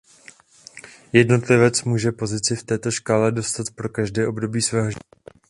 Jednotlivec 1.13 1.83
může 1.83 2.11
pozici 2.11 2.55
v 2.55 2.63
této 2.63 2.91
škále 2.91 3.31
dostat 3.31 3.65
pro 3.75 3.89
každé 3.89 4.27
období 4.27 4.61
svého 4.61 4.89
života. 4.91 5.31